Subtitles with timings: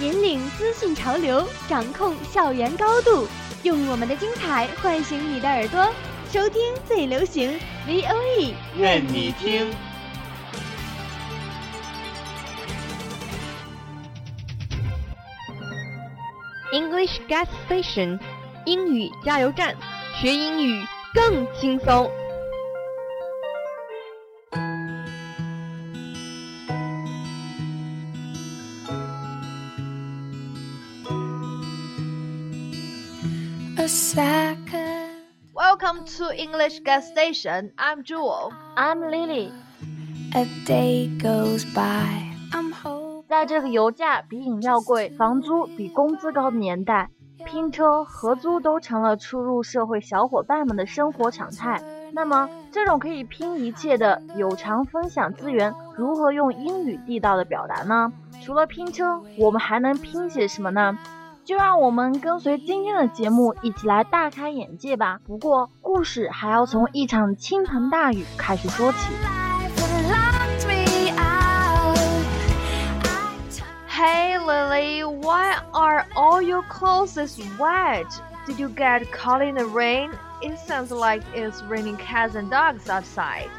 [0.00, 3.26] 引领资讯潮流，掌控校园高度，
[3.64, 5.92] 用我们的精彩唤醒你的耳朵，
[6.30, 9.68] 收听最流行 VOE，愿你听。
[16.72, 18.20] English Gas Station，
[18.66, 19.74] 英语加油站，
[20.20, 22.08] 学英语更轻松。
[33.88, 35.08] Second.
[35.54, 37.72] Welcome to English Gas Station.
[37.78, 38.52] I'm Jewel.
[38.76, 39.50] I'm Lily。
[40.34, 42.30] A day goes by.
[42.52, 43.24] I'm hoping.
[43.26, 47.08] 在这个油价比饮料贵、房租比工资高的年代，
[47.46, 51.82] 拼车、合租都成了初入社会小伙伴们的生活常态。
[52.12, 58.12] 那么，这种可以拼一切的有偿分享资源，如何用英语地道的表达呢？
[58.42, 60.98] 除了拼车，我们还能拼些什么呢？
[61.47, 65.19] 就让我们跟随今天的节目一起来大开眼界吧。
[65.25, 69.13] 不过，故事还要从一场倾盆大雨开始说起。
[69.23, 71.97] Life would lock me out.
[73.89, 78.07] I Hey Lily, why are all your clothes wet?
[78.45, 80.11] Did you get caught in the rain?
[80.41, 83.49] It sounds like it's raining cats and dogs outside.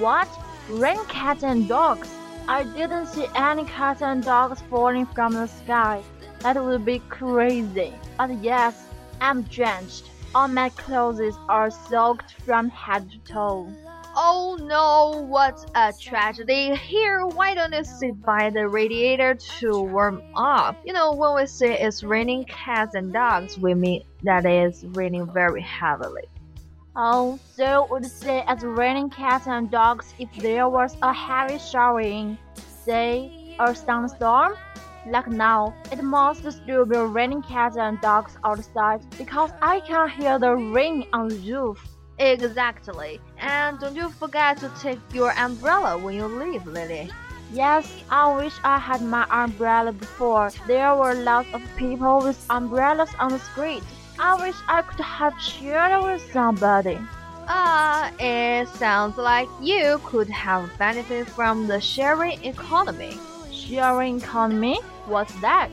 [0.00, 0.26] What?
[0.68, 2.08] Rain cats and dogs?
[2.48, 6.02] I didn't see any cats and dogs falling from the sky.
[6.41, 7.93] That would be crazy.
[8.17, 8.85] But yes,
[9.19, 10.09] I'm drenched.
[10.33, 13.73] All my clothes are soaked from head to toe.
[14.15, 16.75] Oh no, what a tragedy.
[16.75, 20.77] Here, why don't you sit by the radiator to warm up?
[20.85, 25.31] You know, when we say it's raining cats and dogs, we mean that it's raining
[25.31, 26.23] very heavily.
[26.95, 32.37] Oh, so would say it's raining cats and dogs if there was a heavy showering,
[32.83, 34.53] say, a thunderstorm?
[35.05, 40.37] Like now, it must still be raining cats and dogs outside because I can hear
[40.39, 41.79] the rain on the roof.
[42.17, 43.19] Exactly.
[43.37, 47.09] And don't you forget to take your umbrella when you leave, Lily.
[47.51, 50.51] Yes, I wish I had my umbrella before.
[50.67, 53.83] There were lots of people with umbrellas on the street.
[54.19, 56.99] I wish I could have shared with somebody.
[57.47, 63.17] Ah, it sounds like you could have benefited from the sharing economy.
[63.69, 64.79] Sharing economy?
[65.05, 65.69] What's that?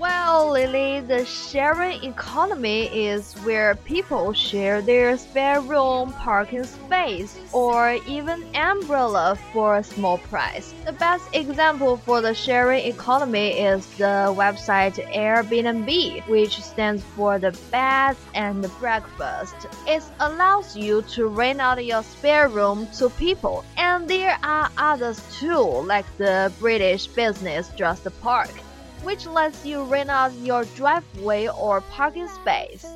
[0.00, 7.98] Well, Lily, the sharing economy is where people share their spare room, parking space, or
[8.06, 10.72] even umbrella for a small price.
[10.86, 17.52] The best example for the sharing economy is the website Airbnb, which stands for the
[17.70, 19.66] bed and breakfast.
[19.86, 25.20] It allows you to rent out your spare room to people, and there are others
[25.38, 28.48] too, like the British business Just Park
[29.02, 32.86] which lets you rent out your driveway or parking space.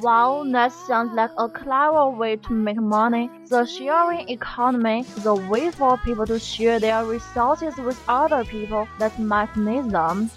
[0.00, 3.28] Wow, that sounds like a clever way to make money.
[3.48, 8.86] The sharing economy is a way for people to share their resources with other people
[9.00, 10.30] that might need them.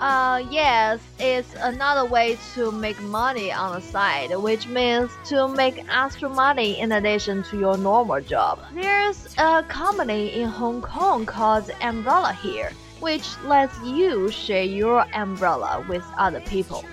[0.00, 5.84] Uh, yes, it's another way to make money on the side, which means to make
[5.88, 8.58] extra money in addition to your normal job.
[8.72, 15.84] There's a company in Hong Kong called Umbrella here which lets you share your umbrella
[15.88, 16.84] with other people.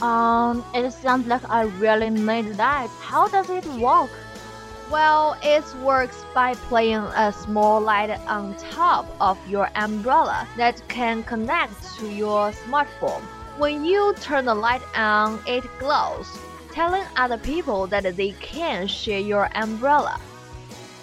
[0.00, 2.88] Um, it sounds like I really need that.
[3.00, 4.10] How does it work?
[4.90, 11.22] Well, it works by playing a small light on top of your umbrella that can
[11.22, 13.22] connect to your smartphone.
[13.56, 16.28] When you turn the light on, it glows,
[16.72, 20.20] telling other people that they can share your umbrella.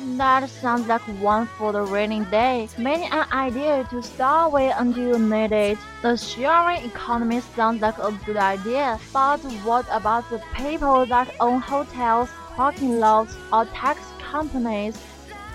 [0.04, 2.70] That sounds like one for the rainy day.
[2.76, 5.78] Many an idea to start with until you need it.
[6.02, 11.62] The sharing economy sounds like a good idea, but what about the people that own
[11.62, 14.98] hotels, parking lots, or taxi companies?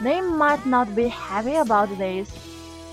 [0.00, 2.30] They might not be happy about this.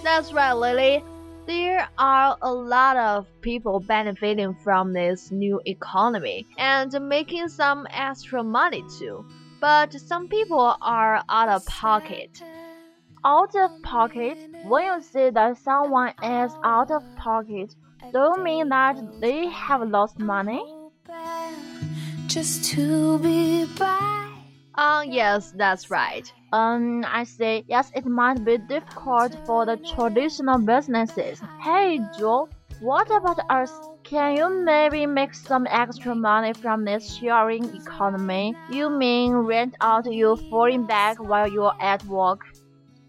[0.03, 1.03] That's right, Lily.
[1.45, 8.41] There are a lot of people benefiting from this new economy and making some extra
[8.41, 9.23] money too
[9.63, 12.43] but some people are out of pocket.
[13.23, 14.37] Out of pocket?
[14.67, 17.73] When you say that someone is out of pocket,
[18.11, 20.61] Do you mean that they have lost money?
[22.27, 24.33] Just to be by.
[24.75, 26.29] Um, yes, that's right.
[26.51, 27.63] Um, I see.
[27.69, 31.39] Yes, it might be difficult for the traditional businesses.
[31.61, 32.49] Hey, Joe,
[32.81, 33.71] what about us?
[34.13, 38.55] Can you maybe make some extra money from this sharing economy?
[38.69, 42.41] You mean rent out your foreign bag while you're at work?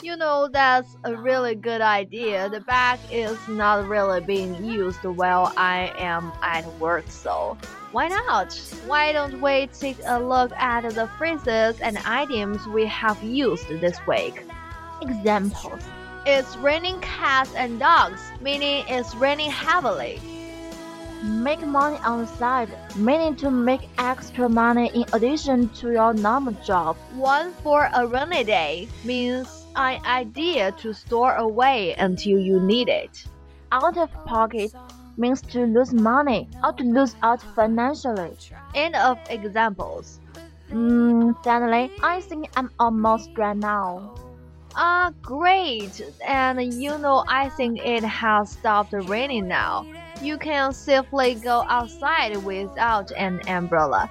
[0.01, 2.49] You know, that's a really good idea.
[2.49, 7.59] The bag is not really being used while I am at work, so
[7.93, 8.55] why not?
[8.87, 13.99] Why don't we take a look at the phrases and items we have used this
[14.07, 14.43] week?
[15.03, 15.83] Examples.
[16.25, 20.19] It's raining cats and dogs, meaning it's raining heavily.
[21.25, 26.53] Make money on the side, meaning to make extra money in addition to your normal
[26.63, 26.97] job.
[27.15, 33.25] One for a rainy day means an idea to store away until you need it.
[33.73, 34.75] Out of pocket
[35.17, 38.37] means to lose money or to lose out financially.
[38.75, 40.21] End of examples.
[40.71, 44.13] Mm, sadly, I think I'm almost dry now.
[44.77, 46.03] Ah, great!
[46.27, 49.87] And you know, I think it has stopped raining now.
[50.25, 54.11] You can safely go outside without an umbrella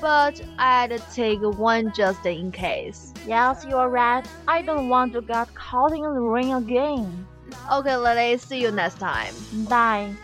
[0.00, 3.12] but I'd take one just in case.
[3.26, 4.26] Yes, you're right.
[4.48, 7.26] I don't want to get caught in the rain again.
[7.70, 9.34] Okay, Lily, see you next time.
[9.68, 10.14] Bye.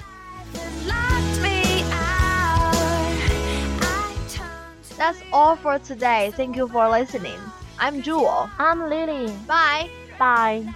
[4.96, 6.32] That's all for today.
[6.34, 7.38] Thank you for listening.
[7.78, 8.48] I'm Jewel.
[8.58, 9.30] I'm Lily.
[9.46, 9.90] Bye.
[10.18, 10.74] Bye.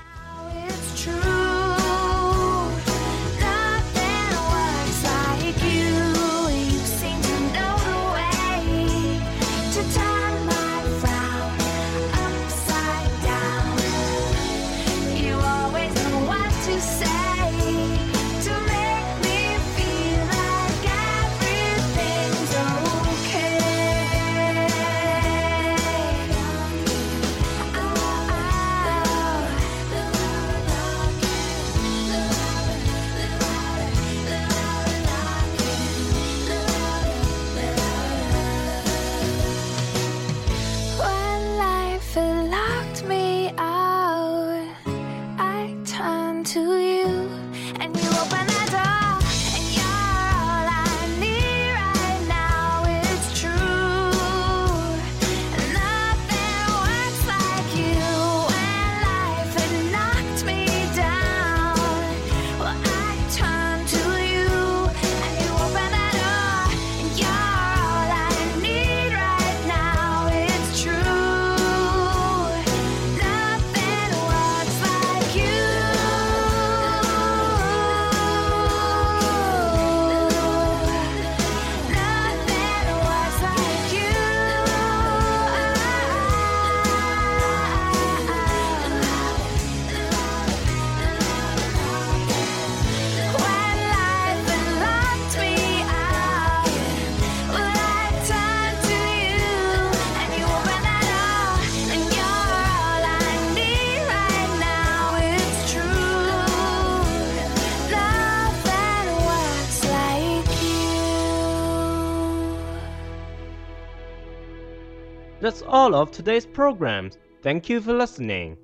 [115.40, 117.16] That's all of today's programs.
[117.42, 118.58] Thank you for listening.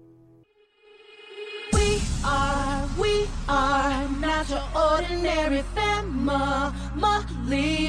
[1.73, 6.75] We are, we are not your ordinary family,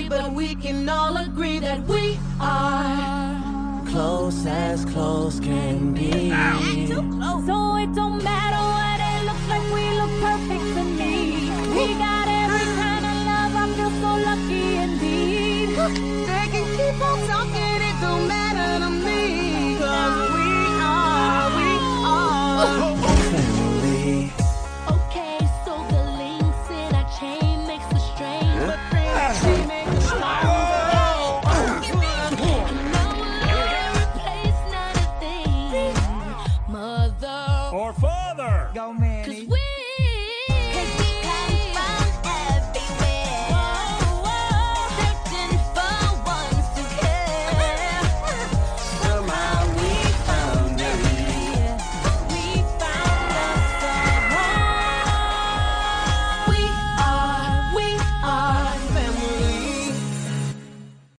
[0.08, 6.29] but we can all agree that we are close as close can be.
[6.29, 7.20] So it don't